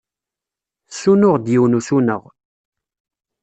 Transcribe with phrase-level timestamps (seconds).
[0.89, 2.21] Tessunuɣ-d yiwen usuneɣ.